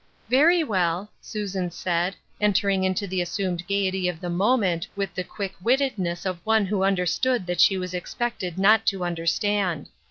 [0.37, 5.23] "Very well," Susan said, entering into the as sumed gaiety of the moment with the
[5.23, 9.89] quick witted ness of one who understood that she was expected not to understand.